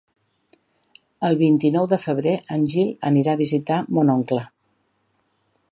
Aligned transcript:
El 1.29 1.37
vint-i-nou 1.41 1.85
de 1.91 1.99
febrer 2.07 2.33
en 2.57 2.65
Gil 2.75 2.91
anirà 3.11 3.37
a 3.37 3.41
visitar 3.45 3.79
mon 3.99 4.13
oncle. 4.17 4.47